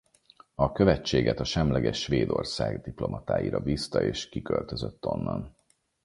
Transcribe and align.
A 0.55 0.71
követséget 0.71 1.39
a 1.39 1.43
semleges 1.43 1.99
Svédország 2.01 2.81
diplomatáira 2.81 3.59
bízta 3.59 4.01
és 4.03 4.29
kiköltözött 4.29 5.05
onnan. 5.05 5.55